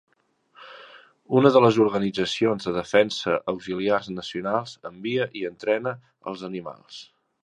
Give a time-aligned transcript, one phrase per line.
[1.41, 5.95] Una de les organitzacions de defensa auxiliars nacionals envia i entrena
[6.33, 6.99] els animals.